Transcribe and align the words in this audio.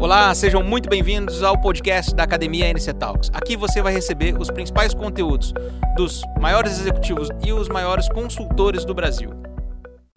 Olá, 0.00 0.34
sejam 0.34 0.62
muito 0.62 0.88
bem-vindos 0.88 1.42
ao 1.42 1.60
podcast 1.60 2.14
da 2.14 2.22
Academia 2.22 2.66
NC 2.70 2.94
Talks. 2.94 3.30
Aqui 3.34 3.54
você 3.54 3.82
vai 3.82 3.92
receber 3.92 4.34
os 4.40 4.50
principais 4.50 4.94
conteúdos 4.94 5.52
dos 5.94 6.22
maiores 6.40 6.80
executivos 6.80 7.28
e 7.44 7.52
os 7.52 7.68
maiores 7.68 8.08
consultores 8.08 8.82
do 8.86 8.94
Brasil. 8.94 9.28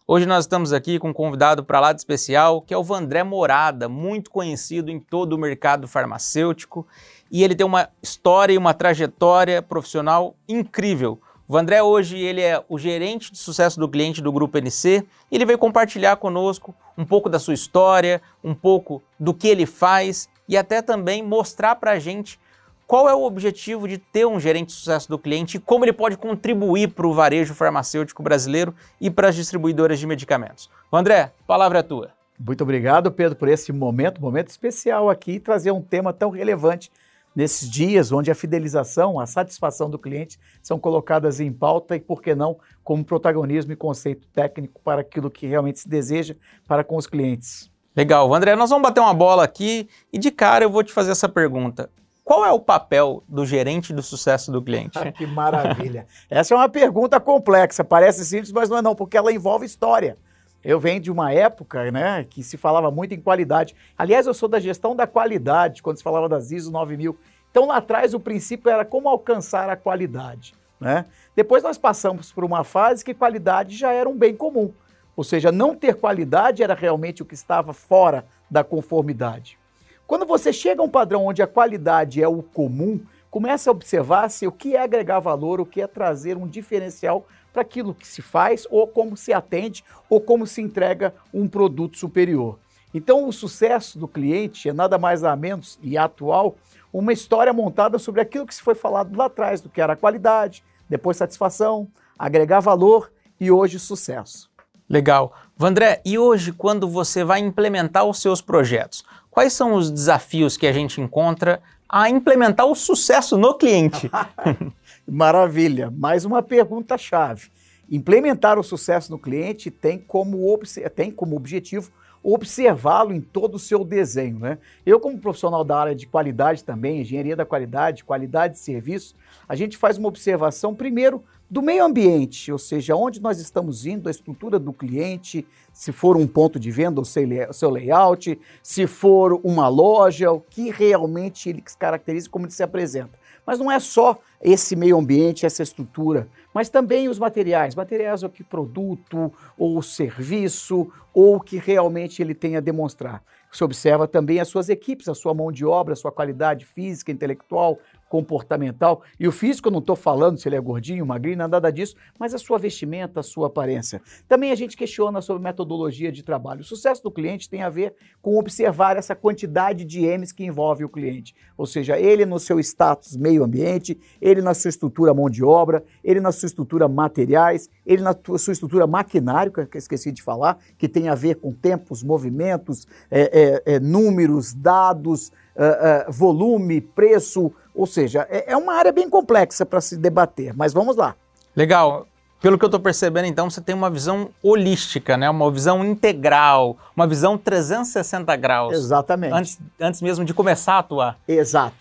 Hoje 0.07 0.25
nós 0.25 0.45
estamos 0.45 0.71
aqui 0.71 0.97
com 0.97 1.09
um 1.09 1.13
convidado 1.13 1.65
para 1.65 1.81
lá 1.81 1.91
de 1.91 1.99
especial, 1.99 2.61
que 2.61 2.73
é 2.73 2.77
o 2.77 2.83
Vandré 2.83 3.23
Morada, 3.23 3.89
muito 3.89 4.31
conhecido 4.31 4.89
em 4.89 5.01
todo 5.01 5.33
o 5.33 5.37
mercado 5.37 5.85
farmacêutico, 5.85 6.87
e 7.29 7.43
ele 7.43 7.53
tem 7.53 7.65
uma 7.65 7.89
história 8.01 8.53
e 8.53 8.57
uma 8.57 8.73
trajetória 8.73 9.61
profissional 9.61 10.33
incrível. 10.47 11.19
O 11.47 11.53
Vandré 11.53 11.83
hoje 11.83 12.17
ele 12.17 12.41
é 12.41 12.63
o 12.69 12.79
gerente 12.79 13.31
de 13.31 13.37
sucesso 13.37 13.77
do 13.77 13.89
cliente 13.89 14.21
do 14.21 14.31
Grupo 14.31 14.57
NC. 14.57 15.05
Ele 15.29 15.45
veio 15.45 15.57
compartilhar 15.57 16.15
conosco 16.15 16.73
um 16.97 17.03
pouco 17.03 17.27
da 17.27 17.37
sua 17.37 17.53
história, 17.53 18.21
um 18.41 18.53
pouco 18.53 19.03
do 19.19 19.33
que 19.33 19.49
ele 19.49 19.65
faz 19.65 20.29
e 20.47 20.55
até 20.55 20.81
também 20.81 21.21
mostrar 21.21 21.75
para 21.75 21.91
a 21.91 21.99
gente 21.99 22.39
qual 22.87 23.09
é 23.09 23.13
o 23.13 23.23
objetivo 23.23 23.87
de 23.87 23.97
ter 23.97 24.25
um 24.25 24.39
gerente 24.39 24.67
de 24.67 24.73
sucesso 24.73 25.09
do 25.09 25.19
cliente 25.19 25.57
e 25.57 25.59
como 25.59 25.83
ele 25.83 25.91
pode 25.91 26.15
contribuir 26.15 26.89
para 26.89 27.07
o 27.07 27.13
varejo 27.13 27.53
farmacêutico 27.53 28.23
brasileiro 28.23 28.73
e 29.01 29.09
para 29.09 29.27
as 29.27 29.35
distribuidoras 29.35 29.99
de 29.99 30.07
medicamentos. 30.07 30.69
André, 30.91 31.33
a 31.41 31.43
palavra 31.45 31.79
é 31.79 31.83
tua. 31.83 32.11
Muito 32.39 32.61
obrigado, 32.61 33.11
Pedro, 33.11 33.37
por 33.37 33.47
esse 33.49 33.71
momento, 33.71 34.21
momento 34.21 34.49
especial 34.49 35.09
aqui, 35.09 35.39
trazer 35.39 35.71
um 35.71 35.81
tema 35.81 36.13
tão 36.13 36.29
relevante 36.29 36.91
nesses 37.35 37.69
dias 37.69 38.11
onde 38.11 38.31
a 38.31 38.35
fidelização, 38.35 39.19
a 39.19 39.25
satisfação 39.25 39.89
do 39.89 39.99
cliente 39.99 40.39
são 40.61 40.79
colocadas 40.79 41.39
em 41.39 41.51
pauta 41.51 41.95
e, 41.95 41.99
por 41.99 42.21
que 42.21 42.35
não, 42.35 42.57
como 42.83 43.03
protagonismo 43.03 43.71
e 43.71 43.75
conceito 43.75 44.27
técnico 44.27 44.81
para 44.83 45.01
aquilo 45.01 45.29
que 45.29 45.47
realmente 45.47 45.79
se 45.79 45.89
deseja 45.89 46.35
para 46.67 46.83
com 46.83 46.95
os 46.95 47.07
clientes. 47.07 47.71
Legal. 47.95 48.33
André, 48.33 48.55
nós 48.55 48.69
vamos 48.69 48.83
bater 48.83 48.99
uma 48.99 49.13
bola 49.13 49.43
aqui 49.43 49.87
e 50.11 50.17
de 50.17 50.31
cara 50.31 50.65
eu 50.65 50.69
vou 50.69 50.83
te 50.83 50.91
fazer 50.91 51.11
essa 51.11 51.29
pergunta. 51.29 51.89
Qual 52.23 52.45
é 52.45 52.51
o 52.51 52.59
papel 52.59 53.21
do 53.27 53.45
gerente 53.45 53.93
do 53.93 54.01
sucesso 54.01 54.51
do 54.51 54.61
cliente? 54.61 54.97
Ah, 54.97 55.11
que 55.11 55.25
maravilha. 55.27 56.07
Essa 56.29 56.53
é 56.53 56.57
uma 56.57 56.69
pergunta 56.69 57.19
complexa, 57.19 57.83
parece 57.83 58.25
simples, 58.25 58.51
mas 58.51 58.69
não 58.69 58.77
é 58.77 58.81
não, 58.81 58.95
porque 58.95 59.17
ela 59.17 59.31
envolve 59.31 59.65
história. 59.65 60.17
Eu 60.63 60.79
venho 60.79 60.99
de 60.99 61.11
uma 61.11 61.31
época 61.33 61.91
né, 61.91 62.25
que 62.29 62.41
se 62.41 62.55
falava 62.55 62.89
muito 62.89 63.13
em 63.13 63.19
qualidade. 63.19 63.75
Aliás, 63.97 64.25
eu 64.25 64.33
sou 64.33 64.47
da 64.47 64.59
gestão 64.59 64.95
da 64.95 65.05
qualidade, 65.05 65.83
quando 65.83 65.97
se 65.97 66.03
falava 66.03 66.29
das 66.29 66.51
ISO 66.51 66.71
9000. 66.71 67.17
Então, 67.51 67.67
lá 67.67 67.77
atrás, 67.77 68.13
o 68.13 68.19
princípio 68.19 68.71
era 68.71 68.85
como 68.85 69.09
alcançar 69.09 69.69
a 69.69 69.75
qualidade. 69.75 70.55
Né? 70.79 71.05
Depois, 71.35 71.63
nós 71.63 71.77
passamos 71.77 72.31
por 72.31 72.45
uma 72.45 72.63
fase 72.63 73.03
que 73.03 73.13
qualidade 73.13 73.75
já 73.75 73.91
era 73.91 74.07
um 74.07 74.17
bem 74.17 74.35
comum. 74.35 74.71
Ou 75.15 75.23
seja, 75.23 75.51
não 75.51 75.75
ter 75.75 75.95
qualidade 75.95 76.63
era 76.63 76.73
realmente 76.73 77.21
o 77.21 77.25
que 77.25 77.35
estava 77.35 77.73
fora 77.73 78.25
da 78.49 78.63
conformidade. 78.63 79.59
Quando 80.07 80.25
você 80.25 80.51
chega 80.51 80.81
a 80.81 80.85
um 80.85 80.89
padrão 80.89 81.25
onde 81.25 81.41
a 81.41 81.47
qualidade 81.47 82.23
é 82.23 82.27
o 82.27 82.41
comum, 82.41 82.99
começa 83.29 83.69
a 83.69 83.71
observar 83.71 84.29
se 84.29 84.47
o 84.47 84.51
que 84.51 84.75
é 84.75 84.81
agregar 84.81 85.19
valor, 85.19 85.59
o 85.59 85.65
que 85.65 85.81
é 85.81 85.87
trazer 85.87 86.37
um 86.37 86.47
diferencial 86.47 87.25
para 87.53 87.61
aquilo 87.61 87.93
que 87.93 88.07
se 88.07 88.21
faz, 88.21 88.67
ou 88.69 88.87
como 88.87 89.15
se 89.15 89.31
atende, 89.31 89.85
ou 90.09 90.19
como 90.19 90.47
se 90.47 90.61
entrega 90.61 91.13
um 91.31 91.47
produto 91.47 91.97
superior. 91.97 92.57
Então, 92.93 93.27
o 93.27 93.31
sucesso 93.31 93.97
do 93.97 94.07
cliente 94.07 94.67
é 94.67 94.73
nada 94.73 94.97
mais 94.97 95.21
nada 95.21 95.35
menos, 95.35 95.79
e 95.81 95.97
atual, 95.97 96.55
uma 96.91 97.13
história 97.13 97.53
montada 97.53 97.97
sobre 97.97 98.21
aquilo 98.21 98.45
que 98.45 98.53
se 98.53 98.61
foi 98.61 98.75
falado 98.75 99.15
lá 99.15 99.25
atrás, 99.25 99.61
do 99.61 99.69
que 99.69 99.79
era 99.79 99.95
qualidade, 99.95 100.63
depois 100.89 101.17
satisfação, 101.17 101.87
agregar 102.17 102.59
valor 102.59 103.11
e 103.39 103.49
hoje 103.51 103.79
sucesso. 103.79 104.51
Legal. 104.87 105.33
Vandré, 105.57 106.01
e 106.05 106.19
hoje, 106.19 106.51
quando 106.51 106.87
você 106.87 107.23
vai 107.23 107.39
implementar 107.39 108.05
os 108.05 108.19
seus 108.19 108.41
projetos, 108.41 109.03
quais 109.31 109.53
são 109.53 109.73
os 109.73 109.89
desafios 109.89 110.57
que 110.57 110.67
a 110.67 110.73
gente 110.73 111.01
encontra 111.01 111.61
a 111.93 112.09
implementar 112.09 112.65
o 112.65 112.73
sucesso 112.73 113.37
no 113.37 113.53
cliente? 113.53 114.09
Maravilha. 115.07 115.91
Mais 115.91 116.25
uma 116.25 116.41
pergunta-chave. 116.41 117.51
Implementar 117.87 118.57
o 118.57 118.63
sucesso 118.63 119.11
no 119.11 119.19
cliente 119.19 119.69
tem 119.69 119.99
como, 119.99 120.59
tem 120.95 121.11
como 121.11 121.35
objetivo 121.35 121.91
observá-lo 122.23 123.13
em 123.13 123.21
todo 123.21 123.55
o 123.55 123.59
seu 123.59 123.83
desenho. 123.83 124.39
Né? 124.39 124.57
Eu, 124.83 124.99
como 124.99 125.19
profissional 125.19 125.63
da 125.63 125.77
área 125.77 125.93
de 125.93 126.07
qualidade 126.07 126.63
também, 126.63 127.01
engenharia 127.01 127.35
da 127.35 127.45
qualidade, 127.45 128.03
qualidade 128.03 128.55
de 128.55 128.59
serviço, 128.61 129.13
a 129.47 129.55
gente 129.55 129.77
faz 129.77 129.95
uma 129.95 130.07
observação, 130.07 130.73
primeiro, 130.73 131.23
do 131.53 131.61
meio 131.61 131.85
ambiente, 131.85 132.51
ou 132.51 132.57
seja, 132.57 132.95
onde 132.95 133.21
nós 133.21 133.39
estamos 133.39 133.85
indo, 133.85 134.07
a 134.07 134.11
estrutura 134.11 134.57
do 134.57 134.73
cliente, 134.73 135.45
se 135.71 135.91
for 135.91 136.17
um 136.17 136.25
ponto 136.25 136.59
de 136.59 136.71
venda, 136.71 136.99
o 136.99 137.05
seu 137.05 137.69
layout, 137.69 138.39
se 138.63 138.87
for 138.87 139.39
uma 139.43 139.67
loja, 139.67 140.31
o 140.31 140.39
que 140.39 140.71
realmente 140.71 141.49
ele 141.49 141.61
se 141.63 141.77
caracteriza, 141.77 142.27
como 142.27 142.47
ele 142.47 142.53
se 142.53 142.63
apresenta. 142.63 143.19
Mas 143.45 143.59
não 143.59 143.71
é 143.71 143.79
só 143.79 144.17
esse 144.41 144.75
meio 144.75 144.97
ambiente, 144.97 145.45
essa 145.45 145.61
estrutura, 145.61 146.27
mas 146.51 146.69
também 146.69 147.07
os 147.07 147.19
materiais. 147.19 147.75
Materiais 147.75 148.23
é 148.23 148.25
o 148.25 148.31
que 148.31 148.43
produto, 148.43 149.31
ou 149.55 149.79
serviço, 149.83 150.91
ou 151.13 151.35
o 151.35 151.39
que 151.39 151.57
realmente 151.57 152.19
ele 152.19 152.33
tem 152.33 152.55
a 152.55 152.61
demonstrar. 152.61 153.21
Você 153.51 153.63
observa 153.63 154.07
também 154.07 154.39
as 154.39 154.47
suas 154.47 154.69
equipes, 154.69 155.07
a 155.07 155.13
sua 155.13 155.31
mão 155.31 155.51
de 155.51 155.63
obra, 155.63 155.93
a 155.93 155.95
sua 155.95 156.11
qualidade 156.11 156.65
física, 156.65 157.11
intelectual, 157.11 157.77
comportamental. 158.13 159.01
E 159.19 159.27
o 159.27 159.31
físico, 159.31 159.69
eu 159.69 159.71
não 159.71 159.79
estou 159.79 159.95
falando 159.95 160.37
se 160.37 160.47
ele 160.47 160.55
é 160.55 160.59
gordinho, 160.61 161.03
magrinho, 161.03 161.35
nada 161.35 161.71
disso, 161.71 161.95
mas 162.19 162.31
a 162.35 162.37
sua 162.37 162.59
vestimenta, 162.59 163.21
a 163.21 163.23
sua 163.23 163.47
aparência. 163.47 163.99
Também 164.27 164.51
a 164.51 164.55
gente 164.55 164.77
questiona 164.77 165.19
sobre 165.19 165.41
metodologia 165.41 166.11
de 166.11 166.21
trabalho. 166.21 166.61
O 166.61 166.63
sucesso 166.63 167.01
do 167.01 167.09
cliente 167.09 167.49
tem 167.49 167.63
a 167.63 167.71
ver 167.71 167.95
com 168.21 168.37
observar 168.37 168.97
essa 168.97 169.15
quantidade 169.15 169.83
de 169.83 170.05
M's 170.05 170.31
que 170.31 170.45
envolve 170.45 170.85
o 170.85 170.89
cliente. 170.89 171.33
Ou 171.57 171.65
seja, 171.65 171.97
ele 171.97 172.23
no 172.23 172.37
seu 172.37 172.59
status 172.59 173.17
meio 173.17 173.43
ambiente, 173.43 173.99
ele 174.21 174.43
na 174.43 174.53
sua 174.53 174.69
estrutura 174.69 175.11
mão 175.11 175.27
de 175.27 175.43
obra, 175.43 175.83
ele 176.03 176.19
na 176.19 176.31
sua 176.31 176.45
estrutura 176.45 176.87
materiais, 176.87 177.67
ele 177.83 178.03
na 178.03 178.15
sua 178.37 178.53
estrutura 178.53 178.85
maquinário, 178.85 179.51
que 179.51 179.59
eu 179.59 179.67
esqueci 179.73 180.11
de 180.11 180.21
falar, 180.21 180.59
que 180.77 180.87
tem 180.87 181.09
a 181.09 181.15
ver 181.15 181.37
com 181.37 181.51
tempos, 181.51 182.03
movimentos, 182.03 182.85
é, 183.09 183.63
é, 183.65 183.73
é, 183.73 183.79
números, 183.79 184.53
dados, 184.53 185.31
uh, 185.55 186.09
uh, 186.09 186.11
volume, 186.11 186.81
preço, 186.81 187.51
ou 187.73 187.85
seja, 187.85 188.27
é, 188.29 188.51
é 188.53 188.57
uma 188.57 188.73
área 188.73 188.91
bem 188.91 189.09
complexa 189.09 189.65
para 189.65 189.81
se 189.81 189.97
debater, 189.97 190.53
mas 190.55 190.73
vamos 190.73 190.95
lá. 190.95 191.15
Legal. 191.55 192.07
Pelo 192.41 192.57
que 192.57 192.65
eu 192.65 192.67
estou 192.67 192.79
percebendo, 192.79 193.25
então, 193.25 193.49
você 193.49 193.61
tem 193.61 193.73
uma 193.73 193.89
visão 193.89 194.29
holística, 194.43 195.15
né? 195.15 195.29
uma 195.29 195.49
visão 195.49 195.83
integral, 195.85 196.77
uma 196.93 197.07
visão 197.07 197.37
360 197.37 198.35
graus. 198.35 198.73
Exatamente. 198.73 199.33
Antes, 199.33 199.59
antes 199.79 200.01
mesmo 200.01 200.25
de 200.25 200.33
começar 200.33 200.73
a 200.73 200.79
atuar. 200.79 201.17
Exato. 201.25 201.77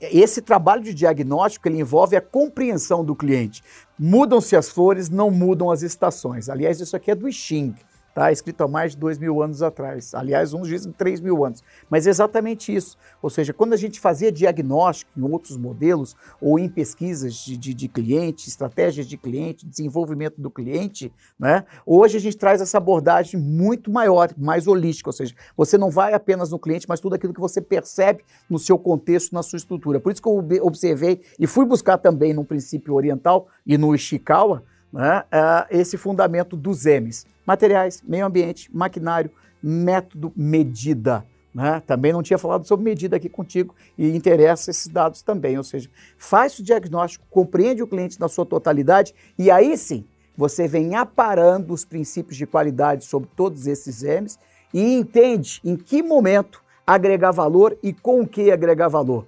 Esse 0.00 0.40
trabalho 0.40 0.82
de 0.82 0.94
diagnóstico 0.94 1.68
ele 1.68 1.78
envolve 1.78 2.16
a 2.16 2.22
compreensão 2.22 3.04
do 3.04 3.14
cliente. 3.14 3.62
Mudam-se 3.98 4.56
as 4.56 4.70
flores, 4.70 5.10
não 5.10 5.30
mudam 5.30 5.70
as 5.70 5.82
estações. 5.82 6.48
Aliás, 6.48 6.80
isso 6.80 6.96
aqui 6.96 7.10
é 7.10 7.14
do 7.14 7.30
Xing 7.30 7.74
tá? 8.14 8.32
escrito 8.32 8.62
há 8.62 8.68
mais 8.68 8.92
de 8.92 8.98
dois 8.98 9.18
mil 9.18 9.42
anos 9.42 9.62
atrás. 9.62 10.14
Aliás, 10.14 10.52
uns 10.52 10.68
dizem 10.68 10.92
três 10.92 11.20
mil 11.20 11.44
anos. 11.44 11.62
Mas 11.88 12.06
é 12.06 12.10
exatamente 12.10 12.74
isso. 12.74 12.96
Ou 13.22 13.30
seja, 13.30 13.52
quando 13.52 13.72
a 13.72 13.76
gente 13.76 14.00
fazia 14.00 14.30
diagnóstico 14.32 15.10
em 15.16 15.22
outros 15.22 15.56
modelos 15.56 16.16
ou 16.40 16.58
em 16.58 16.68
pesquisas 16.68 17.34
de, 17.34 17.56
de, 17.56 17.74
de 17.74 17.88
cliente, 17.88 18.48
estratégias 18.48 19.06
de 19.06 19.16
cliente, 19.16 19.66
desenvolvimento 19.66 20.40
do 20.40 20.50
cliente, 20.50 21.12
né? 21.38 21.64
hoje 21.86 22.16
a 22.16 22.20
gente 22.20 22.36
traz 22.36 22.60
essa 22.60 22.78
abordagem 22.78 23.40
muito 23.40 23.90
maior, 23.90 24.30
mais 24.36 24.66
holística. 24.66 25.08
Ou 25.08 25.14
seja, 25.14 25.34
você 25.56 25.78
não 25.78 25.90
vai 25.90 26.12
apenas 26.14 26.50
no 26.50 26.58
cliente, 26.58 26.86
mas 26.88 27.00
tudo 27.00 27.14
aquilo 27.14 27.34
que 27.34 27.40
você 27.40 27.60
percebe 27.60 28.24
no 28.48 28.58
seu 28.58 28.78
contexto, 28.78 29.34
na 29.34 29.42
sua 29.42 29.56
estrutura. 29.56 30.00
Por 30.00 30.12
isso 30.12 30.22
que 30.22 30.28
eu 30.28 30.44
observei 30.62 31.20
e 31.38 31.46
fui 31.46 31.64
buscar 31.64 31.98
também 31.98 32.32
no 32.32 32.44
princípio 32.44 32.94
oriental 32.94 33.48
e 33.66 33.76
no 33.78 33.94
Ishikawa, 33.94 34.62
né, 34.92 35.20
uh, 35.20 35.66
esse 35.70 35.96
fundamento 35.96 36.56
dos 36.56 36.84
M's: 36.84 37.26
materiais, 37.46 38.02
meio 38.06 38.26
ambiente, 38.26 38.74
maquinário, 38.74 39.30
método, 39.62 40.32
medida. 40.36 41.24
Né? 41.54 41.82
Também 41.86 42.12
não 42.12 42.22
tinha 42.22 42.38
falado 42.38 42.66
sobre 42.66 42.84
medida 42.84 43.16
aqui 43.16 43.28
contigo 43.28 43.74
e 43.96 44.14
interessa 44.14 44.70
esses 44.70 44.86
dados 44.86 45.22
também. 45.22 45.56
Ou 45.56 45.64
seja, 45.64 45.88
faz 46.16 46.58
o 46.58 46.62
diagnóstico, 46.62 47.26
compreende 47.30 47.82
o 47.82 47.86
cliente 47.86 48.20
na 48.20 48.28
sua 48.28 48.46
totalidade 48.46 49.14
e 49.38 49.50
aí 49.50 49.76
sim 49.76 50.04
você 50.36 50.68
vem 50.68 50.94
aparando 50.94 51.74
os 51.74 51.84
princípios 51.84 52.36
de 52.36 52.46
qualidade 52.46 53.04
sobre 53.04 53.28
todos 53.34 53.66
esses 53.66 54.02
M's 54.02 54.38
e 54.72 54.94
entende 54.94 55.60
em 55.64 55.74
que 55.74 56.00
momento 56.00 56.62
agregar 56.86 57.32
valor 57.32 57.76
e 57.82 57.92
com 57.92 58.20
o 58.20 58.26
que 58.26 58.52
agregar 58.52 58.86
valor. 58.86 59.26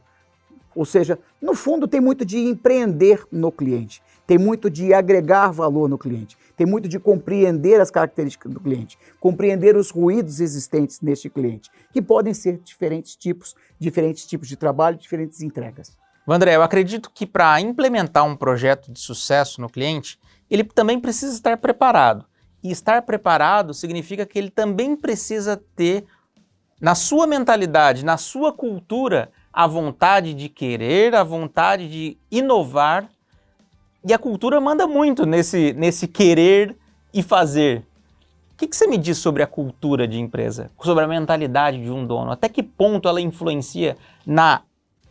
Ou 0.73 0.85
seja, 0.85 1.19
no 1.43 1.55
fundo 1.55 1.89
tem 1.89 2.01
muito 2.01 2.25
de 2.25 2.39
empreender 2.39 3.27
no 3.33 3.51
cliente 3.51 4.01
tem 4.31 4.39
muito 4.39 4.71
de 4.71 4.95
agregar 4.95 5.51
valor 5.51 5.89
no 5.89 5.99
cliente, 5.99 6.39
tem 6.57 6.65
muito 6.65 6.89
de 6.89 7.01
compreender 7.01 7.81
as 7.81 7.91
características 7.91 8.53
do 8.55 8.61
cliente, 8.61 8.97
compreender 9.19 9.75
os 9.75 9.91
ruídos 9.91 10.39
existentes 10.39 11.01
neste 11.01 11.29
cliente, 11.29 11.69
que 11.93 12.01
podem 12.01 12.33
ser 12.33 12.59
diferentes 12.59 13.17
tipos, 13.17 13.57
diferentes 13.77 14.25
tipos 14.25 14.47
de 14.47 14.55
trabalho, 14.55 14.97
diferentes 14.97 15.41
entregas. 15.41 15.99
André, 16.29 16.55
eu 16.55 16.63
acredito 16.63 17.11
que 17.13 17.27
para 17.27 17.61
implementar 17.61 18.25
um 18.25 18.37
projeto 18.37 18.93
de 18.93 19.01
sucesso 19.01 19.61
no 19.61 19.69
cliente, 19.69 20.17
ele 20.49 20.63
também 20.63 21.01
precisa 21.01 21.35
estar 21.35 21.57
preparado. 21.57 22.25
E 22.63 22.71
estar 22.71 23.03
preparado 23.03 23.75
significa 23.75 24.25
que 24.25 24.39
ele 24.39 24.51
também 24.51 24.95
precisa 24.95 25.61
ter 25.75 26.05
na 26.81 26.95
sua 26.95 27.27
mentalidade, 27.27 28.05
na 28.05 28.17
sua 28.17 28.53
cultura, 28.53 29.33
a 29.53 29.67
vontade 29.67 30.35
de 30.35 30.49
querer, 30.49 31.17
a 31.17 31.25
vontade 31.25 31.89
de 31.89 32.17
inovar. 32.31 33.11
E 34.03 34.15
a 34.15 34.19
cultura 34.19 34.61
manda 34.61 34.87
muito 34.87 35.27
nesse, 35.27 35.75
nesse 35.75 36.09
querer 36.09 36.77
e 37.13 37.23
fazer. 37.23 37.85
O 38.53 38.57
que, 38.57 38.67
que 38.67 38.77
você 38.77 38.87
me 38.87 38.97
diz 38.97 39.19
sobre 39.19 39.43
a 39.43 39.47
cultura 39.47 40.09
de 40.09 40.19
empresa, 40.19 40.71
sobre 40.83 41.05
a 41.05 41.09
mentalidade 41.09 41.83
de 41.83 41.91
um 41.91 42.07
dono? 42.07 42.31
Até 42.31 42.49
que 42.49 42.63
ponto 42.63 43.09
ela 43.09 43.21
influencia 43.21 43.97
na 44.27 44.63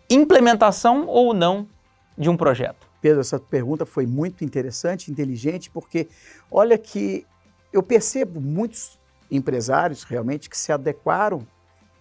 implementação 0.09 1.06
ou 1.07 1.33
não 1.33 1.68
de 2.18 2.30
um 2.30 2.38
projeto? 2.38 2.88
Pedro, 3.01 3.21
essa 3.21 3.39
pergunta 3.39 3.86
foi 3.86 4.06
muito 4.06 4.44
interessante, 4.44 5.12
inteligente, 5.12 5.69
porque 5.69 6.07
olha 6.51 6.77
que 6.77 7.25
eu 7.71 7.81
percebo 7.81 8.41
muitos 8.41 9.00
empresários 9.31 10.03
realmente 10.03 10.50
que 10.50 10.57
se 10.57 10.71
adequaram 10.71 11.45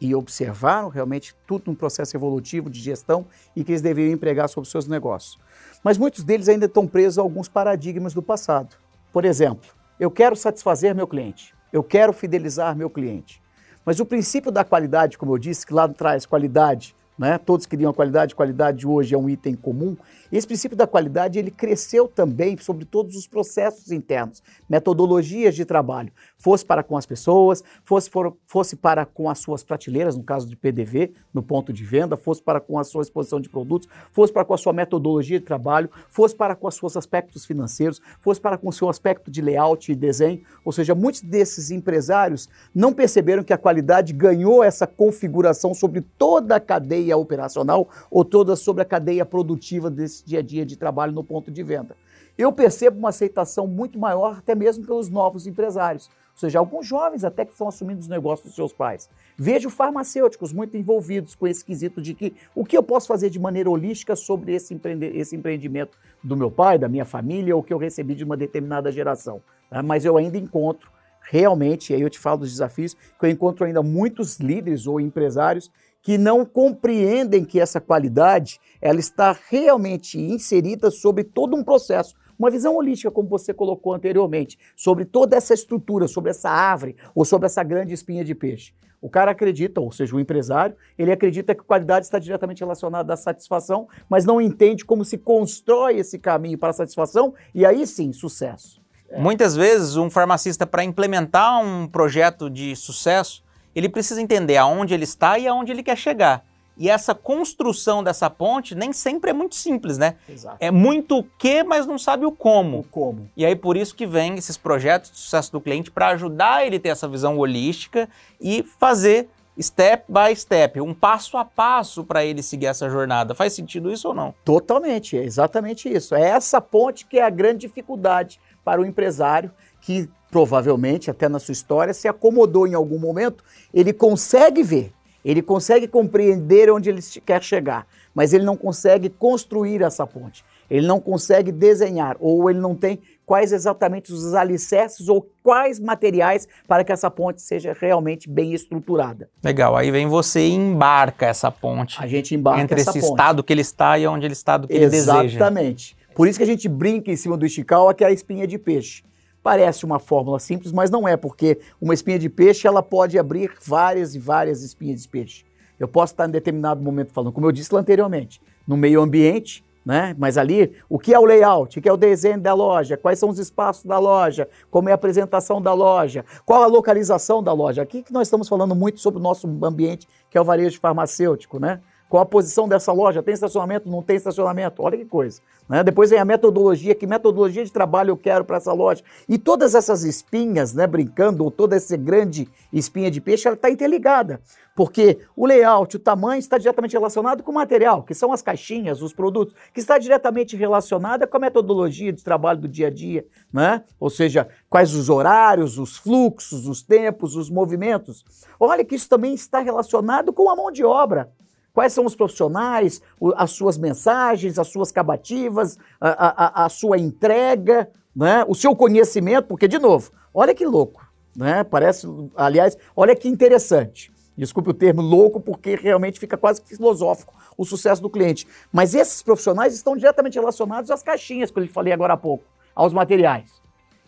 e 0.00 0.14
observaram 0.14 0.88
realmente 0.88 1.34
tudo 1.46 1.70
um 1.70 1.74
processo 1.74 2.16
evolutivo 2.16 2.70
de 2.70 2.80
gestão 2.80 3.26
e 3.54 3.64
que 3.64 3.72
eles 3.72 3.82
deveriam 3.82 4.12
empregar 4.12 4.48
sobre 4.48 4.66
os 4.66 4.70
seus 4.70 4.86
negócios. 4.86 5.38
Mas 5.82 5.98
muitos 5.98 6.22
deles 6.24 6.48
ainda 6.48 6.66
estão 6.66 6.86
presos 6.86 7.18
a 7.18 7.22
alguns 7.22 7.48
paradigmas 7.48 8.14
do 8.14 8.22
passado. 8.22 8.76
Por 9.12 9.24
exemplo, 9.24 9.68
eu 9.98 10.10
quero 10.10 10.36
satisfazer 10.36 10.94
meu 10.94 11.06
cliente, 11.06 11.54
eu 11.72 11.82
quero 11.82 12.12
fidelizar 12.12 12.76
meu 12.76 12.90
cliente. 12.90 13.42
Mas 13.84 14.00
o 14.00 14.06
princípio 14.06 14.52
da 14.52 14.64
qualidade, 14.64 15.16
como 15.16 15.32
eu 15.32 15.38
disse, 15.38 15.66
que 15.66 15.72
lá 15.72 15.88
traz 15.88 16.26
qualidade 16.26 16.94
né? 17.18 17.36
Todos 17.36 17.66
queriam 17.66 17.90
a 17.90 17.94
qualidade, 17.94 18.34
qualidade 18.34 18.86
hoje 18.86 19.14
é 19.14 19.18
um 19.18 19.28
item 19.28 19.54
comum. 19.54 19.96
Esse 20.30 20.46
princípio 20.46 20.76
da 20.76 20.86
qualidade 20.86 21.38
ele 21.38 21.50
cresceu 21.50 22.06
também 22.06 22.56
sobre 22.58 22.84
todos 22.84 23.16
os 23.16 23.26
processos 23.26 23.90
internos, 23.90 24.42
metodologias 24.68 25.54
de 25.54 25.64
trabalho, 25.64 26.12
fosse 26.36 26.64
para 26.64 26.82
com 26.82 26.96
as 26.96 27.06
pessoas, 27.06 27.64
fosse, 27.82 28.08
for, 28.08 28.36
fosse 28.46 28.76
para 28.76 29.04
com 29.04 29.28
as 29.28 29.38
suas 29.38 29.64
prateleiras, 29.64 30.16
no 30.16 30.22
caso 30.22 30.46
de 30.46 30.54
PDV, 30.54 31.12
no 31.32 31.42
ponto 31.42 31.72
de 31.72 31.84
venda, 31.84 32.16
fosse 32.16 32.42
para 32.42 32.60
com 32.60 32.78
a 32.78 32.84
sua 32.84 33.02
exposição 33.02 33.40
de 33.40 33.48
produtos, 33.48 33.88
fosse 34.12 34.32
para 34.32 34.44
com 34.44 34.54
a 34.54 34.58
sua 34.58 34.72
metodologia 34.72 35.40
de 35.40 35.44
trabalho, 35.44 35.90
fosse 36.08 36.36
para 36.36 36.54
com 36.54 36.68
os 36.68 36.76
seus 36.76 36.96
aspectos 36.96 37.44
financeiros, 37.44 38.00
fosse 38.20 38.40
para 38.40 38.58
com 38.58 38.68
o 38.68 38.72
seu 38.72 38.88
aspecto 38.88 39.30
de 39.30 39.40
layout 39.40 39.90
e 39.90 39.94
desenho. 39.94 40.42
Ou 40.64 40.72
seja, 40.72 40.94
muitos 40.94 41.22
desses 41.22 41.70
empresários 41.70 42.48
não 42.74 42.92
perceberam 42.92 43.42
que 43.42 43.52
a 43.52 43.58
qualidade 43.58 44.12
ganhou 44.12 44.62
essa 44.62 44.86
configuração 44.86 45.74
sobre 45.74 46.02
toda 46.18 46.56
a 46.56 46.60
cadeia 46.60 47.07
cadeia 47.08 47.16
operacional 47.16 47.88
ou 48.10 48.24
toda 48.24 48.54
sobre 48.56 48.82
a 48.82 48.84
cadeia 48.84 49.24
produtiva 49.24 49.90
desse 49.90 50.24
dia 50.24 50.40
a 50.40 50.42
dia 50.42 50.66
de 50.66 50.76
trabalho 50.76 51.12
no 51.12 51.24
ponto 51.24 51.50
de 51.50 51.62
venda. 51.62 51.96
Eu 52.36 52.52
percebo 52.52 52.98
uma 52.98 53.08
aceitação 53.08 53.66
muito 53.66 53.98
maior 53.98 54.38
até 54.38 54.54
mesmo 54.54 54.86
pelos 54.86 55.08
novos 55.08 55.46
empresários, 55.46 56.06
ou 56.06 56.40
seja, 56.40 56.60
alguns 56.60 56.86
jovens 56.86 57.24
até 57.24 57.44
que 57.44 57.50
estão 57.50 57.66
assumindo 57.66 57.98
os 57.98 58.06
negócios 58.06 58.46
dos 58.46 58.54
seus 58.54 58.72
pais. 58.72 59.10
Vejo 59.36 59.68
farmacêuticos 59.68 60.52
muito 60.52 60.76
envolvidos 60.76 61.34
com 61.34 61.48
esse 61.48 61.64
quesito 61.64 62.00
de 62.00 62.14
que 62.14 62.32
o 62.54 62.64
que 62.64 62.76
eu 62.76 62.82
posso 62.82 63.08
fazer 63.08 63.28
de 63.28 63.40
maneira 63.40 63.68
holística 63.68 64.14
sobre 64.14 64.54
esse, 64.54 64.72
empreende 64.72 65.06
esse 65.06 65.34
empreendimento 65.34 65.98
do 66.22 66.36
meu 66.36 66.50
pai, 66.50 66.78
da 66.78 66.88
minha 66.88 67.04
família, 67.04 67.56
ou 67.56 67.62
que 67.62 67.72
eu 67.72 67.78
recebi 67.78 68.14
de 68.14 68.22
uma 68.22 68.36
determinada 68.36 68.92
geração. 68.92 69.42
Tá? 69.68 69.82
Mas 69.82 70.04
eu 70.04 70.16
ainda 70.16 70.38
encontro 70.38 70.92
realmente, 71.30 71.92
aí 71.92 72.00
eu 72.00 72.08
te 72.08 72.18
falo 72.18 72.38
dos 72.38 72.50
desafios, 72.50 72.94
que 72.94 73.26
eu 73.26 73.28
encontro 73.28 73.66
ainda 73.66 73.82
muitos 73.82 74.38
líderes 74.38 74.86
ou 74.86 75.00
empresários 75.00 75.70
que 76.02 76.16
não 76.16 76.44
compreendem 76.44 77.44
que 77.44 77.60
essa 77.60 77.80
qualidade 77.80 78.60
ela 78.80 79.00
está 79.00 79.36
realmente 79.48 80.18
inserida 80.18 80.90
sobre 80.90 81.24
todo 81.24 81.56
um 81.56 81.64
processo, 81.64 82.14
uma 82.38 82.50
visão 82.50 82.76
holística, 82.76 83.10
como 83.10 83.28
você 83.28 83.52
colocou 83.52 83.94
anteriormente, 83.94 84.58
sobre 84.76 85.04
toda 85.04 85.36
essa 85.36 85.52
estrutura, 85.52 86.06
sobre 86.06 86.30
essa 86.30 86.48
árvore 86.48 86.96
ou 87.14 87.24
sobre 87.24 87.46
essa 87.46 87.64
grande 87.64 87.92
espinha 87.92 88.24
de 88.24 88.34
peixe. 88.34 88.72
O 89.00 89.08
cara 89.08 89.30
acredita, 89.30 89.80
ou 89.80 89.92
seja, 89.92 90.14
o 90.14 90.20
empresário, 90.20 90.74
ele 90.96 91.12
acredita 91.12 91.54
que 91.54 91.62
qualidade 91.62 92.06
está 92.06 92.18
diretamente 92.18 92.60
relacionada 92.60 93.12
à 93.12 93.16
satisfação, 93.16 93.88
mas 94.08 94.24
não 94.24 94.40
entende 94.40 94.84
como 94.84 95.04
se 95.04 95.16
constrói 95.16 95.98
esse 95.98 96.18
caminho 96.18 96.58
para 96.58 96.70
a 96.70 96.72
satisfação 96.72 97.34
e 97.54 97.64
aí 97.64 97.86
sim, 97.86 98.12
sucesso. 98.12 98.80
É. 99.08 99.20
Muitas 99.20 99.54
vezes, 99.54 99.96
um 99.96 100.10
farmacista, 100.10 100.66
para 100.66 100.84
implementar 100.84 101.62
um 101.62 101.86
projeto 101.86 102.50
de 102.50 102.74
sucesso, 102.74 103.42
ele 103.74 103.88
precisa 103.88 104.20
entender 104.20 104.56
aonde 104.56 104.94
ele 104.94 105.04
está 105.04 105.38
e 105.38 105.46
aonde 105.46 105.72
ele 105.72 105.82
quer 105.82 105.96
chegar. 105.96 106.44
E 106.78 106.88
essa 106.88 107.12
construção 107.12 108.04
dessa 108.04 108.30
ponte 108.30 108.74
nem 108.74 108.92
sempre 108.92 109.30
é 109.30 109.32
muito 109.32 109.56
simples, 109.56 109.98
né? 109.98 110.14
Exato. 110.28 110.56
É 110.60 110.70
muito 110.70 111.18
o 111.18 111.24
que, 111.24 111.64
mas 111.64 111.86
não 111.86 111.98
sabe 111.98 112.24
o 112.24 112.30
como. 112.30 112.78
O 112.78 112.84
como. 112.84 113.28
E 113.36 113.44
aí 113.44 113.56
por 113.56 113.76
isso 113.76 113.96
que 113.96 114.06
vem 114.06 114.36
esses 114.36 114.56
projetos 114.56 115.10
de 115.10 115.18
sucesso 115.18 115.50
do 115.50 115.60
cliente 115.60 115.90
para 115.90 116.08
ajudar 116.08 116.64
ele 116.64 116.76
a 116.76 116.80
ter 116.80 116.90
essa 116.90 117.08
visão 117.08 117.36
holística 117.36 118.08
e 118.40 118.62
fazer 118.78 119.28
step 119.60 120.04
by 120.08 120.34
step, 120.34 120.80
um 120.80 120.94
passo 120.94 121.36
a 121.36 121.44
passo 121.44 122.04
para 122.04 122.24
ele 122.24 122.42
seguir 122.42 122.66
essa 122.66 122.88
jornada. 122.88 123.34
Faz 123.34 123.52
sentido 123.52 123.92
isso 123.92 124.08
ou 124.08 124.14
não? 124.14 124.34
Totalmente, 124.44 125.16
é 125.16 125.24
exatamente 125.24 125.88
isso. 125.88 126.14
É 126.14 126.22
essa 126.22 126.60
ponte 126.60 127.06
que 127.06 127.18
é 127.18 127.24
a 127.24 127.30
grande 127.30 127.66
dificuldade 127.66 128.40
para 128.64 128.80
o 128.80 128.86
empresário 128.86 129.50
que 129.80 130.08
provavelmente, 130.30 131.10
até 131.10 131.28
na 131.28 131.38
sua 131.38 131.52
história, 131.52 131.94
se 131.94 132.06
acomodou 132.06 132.66
em 132.66 132.74
algum 132.74 132.98
momento, 132.98 133.42
ele 133.72 133.92
consegue 133.92 134.62
ver, 134.62 134.92
ele 135.24 135.42
consegue 135.42 135.88
compreender 135.88 136.70
onde 136.70 136.90
ele 136.90 137.00
quer 137.24 137.42
chegar, 137.42 137.86
mas 138.14 138.32
ele 138.32 138.44
não 138.44 138.56
consegue 138.56 139.08
construir 139.08 139.82
essa 139.82 140.06
ponte, 140.06 140.44
ele 140.70 140.86
não 140.86 141.00
consegue 141.00 141.50
desenhar, 141.50 142.16
ou 142.20 142.50
ele 142.50 142.58
não 142.58 142.74
tem 142.74 142.98
quais 143.28 143.52
exatamente 143.52 144.10
os 144.10 144.34
alicerces 144.34 145.06
ou 145.08 145.28
quais 145.42 145.78
materiais 145.78 146.48
para 146.66 146.82
que 146.82 146.90
essa 146.90 147.10
ponte 147.10 147.42
seja 147.42 147.76
realmente 147.78 148.28
bem 148.28 148.54
estruturada. 148.54 149.28
Legal, 149.44 149.76
aí 149.76 149.90
vem 149.90 150.06
você 150.06 150.40
e 150.46 150.52
embarca 150.52 151.26
essa 151.26 151.50
ponte. 151.50 151.98
A 152.00 152.06
gente 152.06 152.34
embarca 152.34 152.62
entre 152.62 152.80
esse 152.80 152.92
ponte. 152.92 153.04
estado 153.04 153.44
que 153.44 153.52
ele 153.52 153.60
está 153.60 153.98
e 153.98 154.06
onde 154.06 154.26
ele 154.26 154.32
está 154.32 154.56
do 154.56 154.66
que 154.66 154.74
Exatamente. 154.74 154.96
ele 154.96 155.22
deseja. 155.22 155.36
Exatamente. 155.36 155.96
Por 156.14 156.26
isso 156.26 156.38
que 156.38 156.42
a 156.42 156.46
gente 156.46 156.68
brinca 156.68 157.12
em 157.12 157.16
cima 157.16 157.36
do 157.36 157.44
estical, 157.44 157.94
que 157.94 158.02
é 158.02 158.06
a 158.06 158.10
espinha 158.10 158.46
de 158.46 158.58
peixe. 158.58 159.04
Parece 159.42 159.84
uma 159.84 159.98
fórmula 159.98 160.38
simples, 160.38 160.72
mas 160.72 160.90
não 160.90 161.06
é, 161.06 161.16
porque 161.16 161.58
uma 161.80 161.94
espinha 161.94 162.18
de 162.18 162.28
peixe 162.28 162.66
ela 162.66 162.82
pode 162.82 163.18
abrir 163.18 163.52
várias 163.64 164.14
e 164.14 164.18
várias 164.18 164.62
espinhas 164.62 165.02
de 165.02 165.08
peixe. 165.08 165.44
Eu 165.78 165.86
posso 165.86 166.14
estar 166.14 166.26
em 166.26 166.32
determinado 166.32 166.82
momento 166.82 167.12
falando, 167.12 167.32
como 167.32 167.46
eu 167.46 167.52
disse 167.52 167.74
anteriormente, 167.76 168.40
no 168.66 168.76
meio 168.76 169.00
ambiente, 169.00 169.62
né? 169.88 170.14
Mas 170.18 170.36
ali, 170.36 170.74
o 170.86 170.98
que 170.98 171.14
é 171.14 171.18
o 171.18 171.24
layout? 171.24 171.78
O 171.78 171.80
que 171.80 171.88
é 171.88 171.92
o 171.92 171.96
desenho 171.96 172.38
da 172.38 172.52
loja? 172.52 172.94
Quais 172.94 173.18
são 173.18 173.30
os 173.30 173.38
espaços 173.38 173.86
da 173.86 173.98
loja? 173.98 174.46
Como 174.70 174.90
é 174.90 174.92
a 174.92 174.94
apresentação 174.94 175.62
da 175.62 175.72
loja? 175.72 176.26
Qual 176.44 176.62
a 176.62 176.66
localização 176.66 177.42
da 177.42 177.54
loja? 177.54 177.80
Aqui 177.80 178.02
que 178.02 178.12
nós 178.12 178.26
estamos 178.26 178.50
falando 178.50 178.74
muito 178.74 179.00
sobre 179.00 179.18
o 179.18 179.22
nosso 179.22 179.48
ambiente, 179.64 180.06
que 180.28 180.36
é 180.36 180.40
o 180.42 180.44
varejo 180.44 180.78
farmacêutico, 180.78 181.58
né? 181.58 181.80
Qual 182.08 182.22
a 182.22 182.26
posição 182.26 182.66
dessa 182.66 182.92
loja? 182.92 183.22
Tem 183.22 183.34
estacionamento? 183.34 183.88
Não 183.88 184.02
tem 184.02 184.16
estacionamento? 184.16 184.82
Olha 184.82 184.96
que 184.96 185.04
coisa. 185.04 185.40
Né? 185.68 185.84
Depois 185.84 186.08
vem 186.08 186.18
a 186.18 186.24
metodologia, 186.24 186.94
que 186.94 187.06
metodologia 187.06 187.62
de 187.62 187.70
trabalho 187.70 188.12
eu 188.12 188.16
quero 188.16 188.44
para 188.44 188.56
essa 188.56 188.72
loja. 188.72 189.02
E 189.28 189.36
todas 189.36 189.74
essas 189.74 190.04
espinhas, 190.04 190.72
né, 190.72 190.86
brincando, 190.86 191.44
ou 191.44 191.50
toda 191.50 191.76
essa 191.76 191.96
grande 191.96 192.48
espinha 192.72 193.10
de 193.10 193.20
peixe, 193.20 193.46
ela 193.46 193.54
está 193.54 193.68
interligada. 193.68 194.40
Porque 194.74 195.18
o 195.36 195.44
layout, 195.44 195.96
o 195.96 195.98
tamanho 195.98 196.38
está 196.38 196.56
diretamente 196.56 196.92
relacionado 196.92 197.42
com 197.42 197.50
o 197.50 197.54
material, 197.54 198.02
que 198.02 198.14
são 198.14 198.32
as 198.32 198.40
caixinhas, 198.40 199.02
os 199.02 199.12
produtos, 199.12 199.54
que 199.74 199.80
está 199.80 199.98
diretamente 199.98 200.56
relacionada 200.56 201.26
com 201.26 201.36
a 201.36 201.40
metodologia 201.40 202.12
de 202.12 202.24
trabalho 202.24 202.60
do 202.60 202.68
dia 202.68 202.86
a 202.86 202.90
dia, 202.90 203.26
né? 203.52 203.82
Ou 203.98 204.08
seja, 204.08 204.48
quais 204.70 204.94
os 204.94 205.10
horários, 205.10 205.78
os 205.78 205.96
fluxos, 205.96 206.66
os 206.66 206.80
tempos, 206.80 207.34
os 207.34 207.50
movimentos. 207.50 208.24
Olha 208.58 208.84
que 208.84 208.94
isso 208.94 209.08
também 209.08 209.34
está 209.34 209.58
relacionado 209.58 210.32
com 210.32 210.48
a 210.48 210.56
mão 210.56 210.70
de 210.70 210.84
obra. 210.84 211.30
Quais 211.72 211.92
são 211.92 212.04
os 212.04 212.16
profissionais, 212.16 213.00
as 213.36 213.50
suas 213.52 213.78
mensagens, 213.78 214.58
as 214.58 214.68
suas 214.68 214.90
cabativas, 214.90 215.78
a, 216.00 216.62
a, 216.62 216.64
a 216.64 216.68
sua 216.68 216.98
entrega, 216.98 217.88
né? 218.14 218.44
o 218.48 218.54
seu 218.54 218.74
conhecimento, 218.74 219.46
porque, 219.46 219.68
de 219.68 219.78
novo, 219.78 220.10
olha 220.34 220.54
que 220.54 220.66
louco, 220.66 221.06
né? 221.36 221.62
Parece, 221.62 222.06
aliás, 222.36 222.76
olha 222.96 223.14
que 223.14 223.28
interessante. 223.28 224.10
Desculpe 224.36 224.70
o 224.70 224.74
termo 224.74 225.02
louco, 225.02 225.40
porque 225.40 225.74
realmente 225.76 226.18
fica 226.18 226.36
quase 226.36 226.62
filosófico 226.64 227.34
o 227.56 227.64
sucesso 227.64 228.00
do 228.00 228.08
cliente. 228.08 228.46
Mas 228.72 228.94
esses 228.94 229.20
profissionais 229.20 229.74
estão 229.74 229.96
diretamente 229.96 230.38
relacionados 230.38 230.92
às 230.92 231.02
caixinhas 231.02 231.50
que 231.50 231.58
eu 231.58 231.64
lhe 231.64 231.68
falei 231.68 231.92
agora 231.92 232.14
há 232.14 232.16
pouco, 232.16 232.44
aos 232.72 232.92
materiais. 232.92 233.50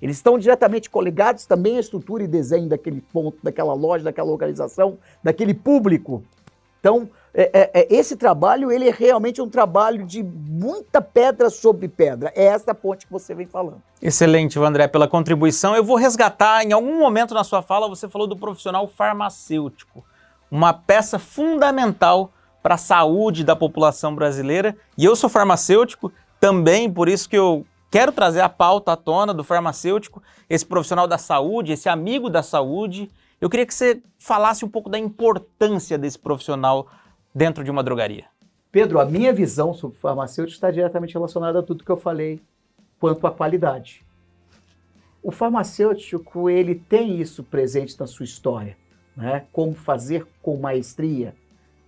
Eles 0.01 0.17
estão 0.17 0.39
diretamente 0.39 0.89
coligados 0.89 1.45
também 1.47 1.77
à 1.77 1.81
estrutura 1.81 2.23
e 2.23 2.29
desenho 2.29 2.69
daquele 2.69 3.01
ponto, 3.01 3.39
daquela 3.43 3.75
loja, 3.75 4.05
daquela 4.05 4.31
localização, 4.31 4.99
daquele 5.23 5.53
público. 5.53 6.23
Então, 6.79 7.11
é, 7.33 7.51
é, 7.53 7.71
é, 7.81 7.95
esse 7.95 8.17
trabalho 8.17 8.73
ele 8.73 8.89
é 8.89 8.93
realmente 8.93 9.41
um 9.41 9.49
trabalho 9.49 10.05
de 10.05 10.23
muita 10.23 11.01
pedra 11.01 11.49
sobre 11.49 11.89
pedra. 11.89 12.33
É 12.35 12.45
essa 12.45 12.75
ponte 12.75 13.07
que 13.07 13.13
você 13.13 13.35
vem 13.35 13.47
falando. 13.47 13.81
Excelente, 14.03 14.59
André, 14.59 14.89
pela 14.89 15.07
contribuição. 15.07 15.77
Eu 15.77 15.85
vou 15.85 15.97
resgatar, 15.97 16.65
em 16.65 16.73
algum 16.73 16.99
momento 16.99 17.33
na 17.33 17.45
sua 17.45 17.63
fala, 17.63 17.89
você 17.89 18.09
falou 18.09 18.27
do 18.27 18.37
profissional 18.37 18.89
farmacêutico, 18.89 20.05
uma 20.51 20.73
peça 20.73 21.19
fundamental 21.19 22.33
para 22.63 22.75
a 22.75 22.79
saúde 22.79 23.45
da 23.45 23.55
população 23.55 24.15
brasileira. 24.15 24.77
E 24.99 25.05
eu 25.05 25.15
sou 25.15 25.31
farmacêutico 25.31 26.13
também, 26.41 26.91
por 26.91 27.09
isso 27.09 27.29
que 27.29 27.39
eu 27.39 27.65
quero 27.91 28.11
trazer 28.11 28.41
a 28.41 28.49
pauta 28.49 28.93
à 28.93 28.97
tona 28.97 29.33
do 29.33 29.45
farmacêutico, 29.45 30.23
esse 30.49 30.67
profissional 30.67 31.07
da 31.07 31.19
saúde, 31.19 31.73
esse 31.73 31.89
amigo 31.89 32.29
da 32.29 32.43
saúde 32.43 33.11
Eu 33.41 33.49
queria 33.49 33.65
que 33.65 33.73
você 33.73 34.03
falasse 34.19 34.65
um 34.65 34.69
pouco 34.69 34.91
da 34.91 34.99
importância 34.99 35.97
desse 35.97 36.19
profissional 36.19 36.89
dentro 37.35 37.65
de 37.65 37.71
uma 37.71 37.83
drogaria. 37.83 38.25
Pedro, 38.73 39.01
a 39.01 39.05
minha 39.05 39.33
visão 39.33 39.75
sobre 39.75 39.99
farmacêutico 39.99 40.55
está 40.55 40.71
diretamente 40.71 41.15
relacionada 41.15 41.59
a 41.59 41.63
tudo 41.63 41.85
que 41.85 41.91
eu 41.91 41.97
falei 41.97 42.41
quanto 43.01 43.27
à 43.27 43.31
qualidade. 43.31 44.05
O 45.23 45.31
farmacêutico 45.31 46.49
ele 46.49 46.75
tem 46.75 47.21
isso 47.21 47.43
presente 47.43 47.99
na 47.99 48.07
sua 48.07 48.25
história, 48.25 48.77
né? 49.17 49.45
Como 49.53 49.75
fazer 49.75 50.27
com 50.41 50.57
maestria 50.57 51.35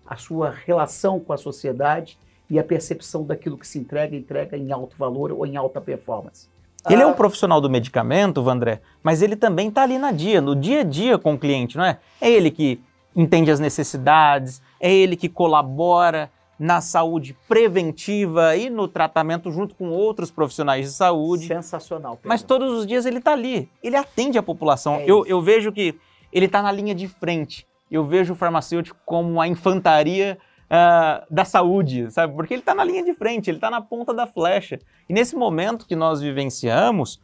a 0.04 0.16
sua 0.16 0.50
relação 0.50 1.18
com 1.18 1.32
a 1.32 1.36
sociedade 1.36 2.18
e 2.50 2.58
a 2.58 2.64
percepção 2.64 3.24
daquilo 3.24 3.56
que 3.56 3.66
se 3.66 3.78
entrega, 3.78 4.14
entrega 4.14 4.56
em 4.56 4.72
alto 4.72 4.96
valor 4.98 5.32
ou 5.32 5.46
em 5.46 5.56
alta 5.56 5.80
performance. 5.80 6.48
Ele 6.90 7.00
ah. 7.00 7.04
é 7.04 7.06
um 7.06 7.14
profissional 7.14 7.60
do 7.60 7.70
medicamento, 7.70 8.42
Vandré, 8.42 8.82
mas 9.02 9.22
ele 9.22 9.36
também 9.36 9.68
está 9.68 9.82
ali 9.82 9.98
na 9.98 10.12
dia, 10.12 10.40
no 10.40 10.54
dia 10.54 10.80
a 10.80 10.84
dia 10.84 11.16
com 11.16 11.34
o 11.34 11.38
cliente, 11.38 11.76
não 11.78 11.84
é? 11.84 11.98
É 12.20 12.30
ele 12.30 12.50
que 12.50 12.80
entende 13.14 13.50
as 13.50 13.60
necessidades, 13.60 14.62
é 14.80 14.92
ele 14.92 15.16
que 15.16 15.28
colabora 15.28 16.30
na 16.58 16.80
saúde 16.80 17.36
preventiva 17.48 18.56
e 18.56 18.70
no 18.70 18.86
tratamento 18.86 19.50
junto 19.50 19.74
com 19.74 19.90
outros 19.90 20.30
profissionais 20.30 20.86
de 20.86 20.92
saúde. 20.92 21.46
Sensacional. 21.46 22.16
Pedro. 22.16 22.28
Mas 22.28 22.42
todos 22.42 22.72
os 22.78 22.86
dias 22.86 23.04
ele 23.04 23.18
está 23.18 23.32
ali, 23.32 23.68
ele 23.82 23.96
atende 23.96 24.38
a 24.38 24.42
população. 24.42 24.96
É 24.96 25.04
eu, 25.06 25.26
eu 25.26 25.40
vejo 25.40 25.72
que 25.72 25.98
ele 26.32 26.46
está 26.46 26.62
na 26.62 26.70
linha 26.70 26.94
de 26.94 27.08
frente. 27.08 27.66
Eu 27.90 28.04
vejo 28.04 28.32
o 28.32 28.36
farmacêutico 28.36 28.98
como 29.04 29.40
a 29.40 29.48
infantaria 29.48 30.38
uh, 30.66 31.26
da 31.28 31.44
saúde, 31.44 32.10
sabe? 32.10 32.34
Porque 32.34 32.54
ele 32.54 32.62
está 32.62 32.74
na 32.74 32.84
linha 32.84 33.04
de 33.04 33.12
frente, 33.12 33.50
ele 33.50 33.58
está 33.58 33.70
na 33.70 33.80
ponta 33.80 34.14
da 34.14 34.26
flecha. 34.26 34.78
E 35.08 35.12
nesse 35.12 35.36
momento 35.36 35.86
que 35.86 35.94
nós 35.94 36.20
vivenciamos, 36.20 37.20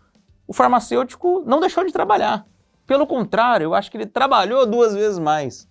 o 0.47 0.53
farmacêutico 0.53 1.43
não 1.47 1.61
deixou 1.61 1.85
de 1.85 1.93
trabalhar. 1.93 2.45
Pelo 2.87 3.07
contrário, 3.07 3.65
eu 3.65 3.75
acho 3.75 3.91
que 3.91 3.97
ele 3.97 4.07
trabalhou 4.07 4.67
duas 4.67 4.95
vezes 4.95 5.19
mais, 5.19 5.69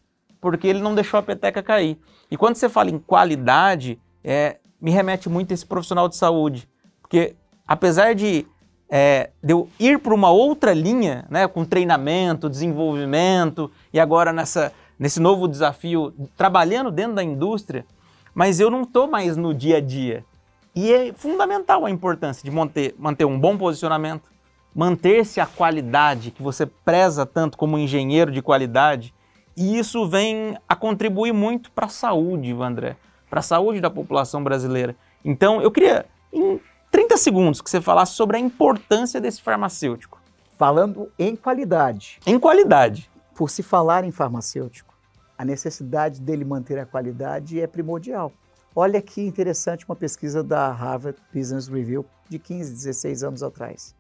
porque 0.52 0.68
ele 0.68 0.80
não 0.80 0.96
deixou 0.96 1.20
a 1.20 1.24
peteca 1.24 1.62
cair. 1.62 1.98
E 2.32 2.38
quando 2.38 2.56
você 2.56 2.70
fala 2.70 2.90
em 2.90 2.98
qualidade, 2.98 4.00
é, 4.24 4.58
me 4.80 4.92
remete 4.92 5.28
muito 5.30 5.52
a 5.52 5.54
esse 5.54 5.66
profissional 5.66 6.08
de 6.08 6.16
saúde. 6.16 6.70
Porque 7.02 7.36
apesar 7.68 8.16
de, 8.16 8.48
é, 8.90 9.32
de 9.44 9.54
eu 9.54 9.70
ir 9.80 10.00
para 10.00 10.14
uma 10.14 10.30
outra 10.30 10.74
linha, 10.74 11.26
né, 11.30 11.48
com 11.48 11.66
treinamento, 11.66 12.50
desenvolvimento, 12.50 13.70
e 13.94 14.00
agora 14.00 14.32
nessa 14.32 14.72
nesse 14.98 15.20
novo 15.20 15.48
desafio, 15.48 16.14
trabalhando 16.36 16.90
dentro 16.90 17.14
da 17.14 17.24
indústria, 17.24 17.86
mas 18.34 18.60
eu 18.60 18.70
não 18.70 18.82
estou 18.82 19.08
mais 19.08 19.38
no 19.38 19.54
dia 19.54 19.78
a 19.78 19.82
dia. 19.82 20.26
E 20.76 20.92
é 20.92 21.14
fundamental 21.14 21.86
a 21.86 21.92
importância 21.92 22.44
de 22.44 22.56
manter, 22.56 22.96
manter 22.98 23.26
um 23.26 23.40
bom 23.40 23.58
posicionamento, 23.58 24.30
manter-se 24.74 25.40
a 25.40 25.46
qualidade 25.46 26.32
que 26.32 26.42
você 26.42 26.66
preza 26.66 27.26
tanto 27.26 27.58
como 27.58 27.78
engenheiro 27.78 28.32
de 28.32 28.42
qualidade, 28.42 29.14
e 29.58 29.80
isso 29.80 30.08
vem 30.08 30.56
a 30.70 30.76
contribuir 30.76 31.34
muito 31.34 31.72
para 31.72 31.88
a 31.88 31.90
saúde, 31.90 32.54
Vandré, 32.54 32.96
para 33.28 33.40
a 33.40 33.44
saúde 33.44 33.82
da 33.82 33.90
população 33.90 34.44
brasileira. 34.44 34.96
Então, 35.26 35.60
eu 35.60 35.72
queria, 35.72 36.06
em 36.32 36.62
30 36.92 37.18
segundos, 37.18 37.60
que 37.60 37.70
você 37.70 37.82
falasse 37.82 38.14
sobre 38.14 38.38
a 38.38 38.40
importância 38.40 39.20
desse 39.20 39.42
farmacêutico. 39.42 40.22
Falando 40.56 41.12
em 41.18 41.36
qualidade. 41.36 42.20
Em 42.26 42.40
qualidade. 42.40 43.10
Por 43.34 43.50
se 43.50 43.64
falar 43.64 44.04
em 44.04 44.12
farmacêutico, 44.12 44.96
a 45.36 45.44
necessidade 45.44 46.22
dele 46.22 46.46
manter 46.46 46.78
a 46.78 46.86
qualidade 46.86 47.60
é 47.60 47.66
primordial. 47.66 48.32
Olha 48.76 49.02
que 49.02 49.22
interessante 49.22 49.86
uma 49.90 49.96
pesquisa 49.96 50.44
da 50.44 50.72
Harvard 50.72 51.20
Business 51.34 51.68
Review 51.68 52.06
de 52.30 52.38
15, 52.38 52.74
16 52.74 53.24
anos 53.24 53.42
atrás. 53.42 53.96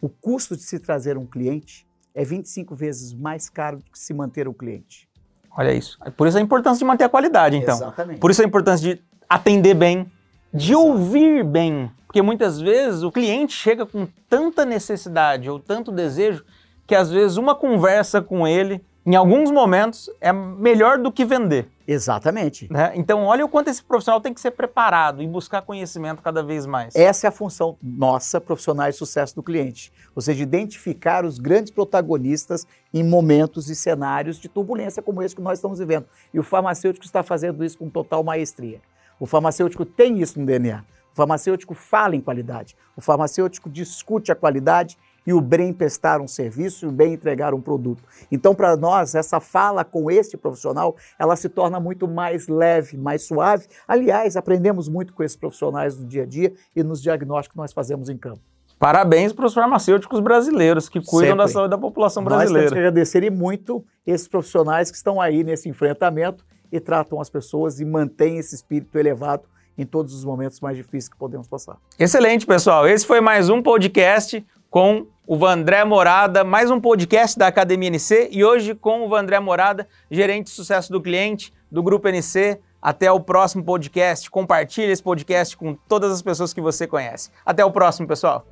O 0.00 0.08
custo 0.08 0.56
de 0.56 0.62
se 0.62 0.78
trazer 0.78 1.18
um 1.18 1.26
cliente 1.26 1.86
é 2.14 2.24
25 2.24 2.74
vezes 2.74 3.12
mais 3.12 3.48
caro 3.48 3.78
do 3.78 3.84
que 3.84 3.98
se 3.98 4.12
manter 4.12 4.46
o 4.48 4.54
cliente. 4.54 5.08
Olha 5.56 5.72
isso. 5.72 5.98
Por 6.16 6.26
isso 6.26 6.38
a 6.38 6.40
importância 6.40 6.78
de 6.78 6.84
manter 6.84 7.04
a 7.04 7.08
qualidade, 7.08 7.56
então. 7.56 7.74
Exatamente. 7.74 8.20
Por 8.20 8.30
isso 8.30 8.42
a 8.42 8.44
importância 8.44 8.94
de 8.94 9.02
atender 9.28 9.74
bem, 9.74 10.10
de 10.52 10.72
Exato. 10.72 10.86
ouvir 10.86 11.44
bem. 11.44 11.90
Porque 12.06 12.22
muitas 12.22 12.60
vezes 12.60 13.02
o 13.02 13.10
cliente 13.10 13.54
chega 13.54 13.86
com 13.86 14.06
tanta 14.28 14.64
necessidade 14.64 15.48
ou 15.48 15.58
tanto 15.58 15.90
desejo 15.90 16.44
que 16.86 16.94
às 16.94 17.10
vezes 17.10 17.36
uma 17.36 17.54
conversa 17.54 18.20
com 18.20 18.46
ele 18.46 18.82
em 19.04 19.16
alguns 19.16 19.50
momentos, 19.50 20.08
é 20.20 20.32
melhor 20.32 20.96
do 20.96 21.10
que 21.10 21.24
vender. 21.24 21.68
Exatamente. 21.86 22.68
Né? 22.70 22.92
Então, 22.94 23.24
olha 23.24 23.44
o 23.44 23.48
quanto 23.48 23.68
esse 23.68 23.82
profissional 23.82 24.20
tem 24.20 24.32
que 24.32 24.40
ser 24.40 24.52
preparado 24.52 25.20
e 25.20 25.26
buscar 25.26 25.62
conhecimento 25.62 26.22
cada 26.22 26.40
vez 26.40 26.66
mais. 26.66 26.94
Essa 26.94 27.26
é 27.26 27.28
a 27.28 27.32
função 27.32 27.76
nossa, 27.82 28.40
profissionais 28.40 28.94
de 28.94 28.98
sucesso 28.98 29.34
do 29.34 29.42
cliente. 29.42 29.92
Ou 30.14 30.22
seja, 30.22 30.40
identificar 30.42 31.24
os 31.24 31.40
grandes 31.40 31.72
protagonistas 31.72 32.64
em 32.94 33.02
momentos 33.02 33.68
e 33.68 33.74
cenários 33.74 34.38
de 34.38 34.48
turbulência 34.48 35.02
como 35.02 35.20
esse 35.20 35.34
que 35.34 35.42
nós 35.42 35.58
estamos 35.58 35.80
vivendo. 35.80 36.06
E 36.32 36.38
o 36.38 36.42
farmacêutico 36.44 37.04
está 37.04 37.24
fazendo 37.24 37.64
isso 37.64 37.78
com 37.78 37.90
total 37.90 38.22
maestria. 38.22 38.80
O 39.18 39.26
farmacêutico 39.26 39.84
tem 39.84 40.20
isso 40.20 40.38
no 40.38 40.46
DNA. 40.46 40.84
O 41.12 41.14
farmacêutico 41.14 41.74
fala 41.74 42.14
em 42.14 42.20
qualidade. 42.20 42.76
O 42.96 43.00
farmacêutico 43.00 43.68
discute 43.68 44.30
a 44.30 44.34
qualidade 44.34 44.96
e 45.26 45.32
o 45.32 45.40
bem 45.40 45.72
prestar 45.72 46.20
um 46.20 46.28
serviço 46.28 46.84
e 46.84 46.88
o 46.88 46.92
bem 46.92 47.14
entregar 47.14 47.54
um 47.54 47.60
produto. 47.60 48.02
Então, 48.30 48.54
para 48.54 48.76
nós, 48.76 49.14
essa 49.14 49.40
fala 49.40 49.84
com 49.84 50.10
este 50.10 50.36
profissional, 50.36 50.96
ela 51.18 51.36
se 51.36 51.48
torna 51.48 51.78
muito 51.78 52.08
mais 52.08 52.48
leve, 52.48 52.96
mais 52.96 53.26
suave. 53.26 53.66
Aliás, 53.86 54.36
aprendemos 54.36 54.88
muito 54.88 55.12
com 55.12 55.22
esses 55.22 55.36
profissionais 55.36 55.96
no 55.96 56.06
dia 56.06 56.22
a 56.22 56.26
dia 56.26 56.52
e 56.74 56.82
nos 56.82 57.00
diagnósticos 57.00 57.52
que 57.54 57.58
nós 57.58 57.72
fazemos 57.72 58.08
em 58.08 58.16
campo. 58.16 58.40
Parabéns 58.78 59.32
para 59.32 59.46
os 59.46 59.54
farmacêuticos 59.54 60.18
brasileiros 60.18 60.88
que 60.88 61.00
cuidam 61.00 61.36
Sempre. 61.36 61.36
da 61.36 61.48
saúde 61.48 61.70
da 61.70 61.78
população 61.78 62.24
brasileira. 62.24 62.52
Nós 62.52 62.60
temos 62.62 62.72
que 62.72 62.78
agradecer 62.80 63.30
muito 63.30 63.84
esses 64.04 64.26
profissionais 64.26 64.90
que 64.90 64.96
estão 64.96 65.20
aí 65.20 65.44
nesse 65.44 65.68
enfrentamento 65.68 66.44
e 66.72 66.80
tratam 66.80 67.20
as 67.20 67.30
pessoas 67.30 67.78
e 67.78 67.84
mantêm 67.84 68.38
esse 68.38 68.56
espírito 68.56 68.98
elevado 68.98 69.44
em 69.78 69.86
todos 69.86 70.12
os 70.14 70.24
momentos 70.24 70.58
mais 70.60 70.76
difíceis 70.76 71.08
que 71.08 71.16
podemos 71.16 71.46
passar. 71.46 71.76
Excelente, 71.96 72.44
pessoal. 72.44 72.88
Esse 72.88 73.06
foi 73.06 73.20
mais 73.20 73.48
um 73.48 73.62
podcast 73.62 74.44
com 74.68 75.06
o 75.32 75.36
Vandré 75.38 75.82
Morada, 75.82 76.44
mais 76.44 76.70
um 76.70 76.78
podcast 76.78 77.38
da 77.38 77.46
Academia 77.46 77.88
NC 77.88 78.28
e 78.30 78.44
hoje 78.44 78.74
com 78.74 79.06
o 79.06 79.08
Vandré 79.08 79.40
Morada, 79.40 79.88
gerente 80.10 80.48
de 80.48 80.50
sucesso 80.50 80.92
do 80.92 81.00
cliente 81.00 81.50
do 81.70 81.82
Grupo 81.82 82.06
NC. 82.06 82.60
Até 82.82 83.10
o 83.10 83.18
próximo 83.18 83.64
podcast. 83.64 84.30
Compartilhe 84.30 84.92
esse 84.92 85.02
podcast 85.02 85.56
com 85.56 85.72
todas 85.88 86.12
as 86.12 86.20
pessoas 86.20 86.52
que 86.52 86.60
você 86.60 86.86
conhece. 86.86 87.30
Até 87.46 87.64
o 87.64 87.70
próximo, 87.70 88.06
pessoal. 88.06 88.46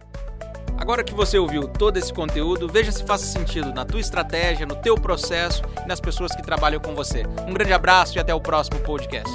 Agora 0.79 1.05
que 1.05 1.13
você 1.13 1.37
ouviu 1.37 1.69
todo 1.69 1.99
esse 1.99 2.15
conteúdo, 2.15 2.67
veja 2.67 2.91
se 2.91 3.05
faz 3.05 3.21
sentido 3.21 3.75
na 3.75 3.85
tua 3.85 4.01
estratégia, 4.01 4.65
no 4.65 4.77
teu 4.77 4.95
processo 4.95 5.63
e 5.85 5.87
nas 5.87 6.01
pessoas 6.01 6.35
que 6.35 6.43
trabalham 6.43 6.81
com 6.81 6.95
você. 6.95 7.25
Um 7.47 7.53
grande 7.53 7.75
abraço 7.75 8.17
e 8.17 8.21
até 8.21 8.35
o 8.35 8.41
próximo 8.41 8.81
podcast. 8.81 9.31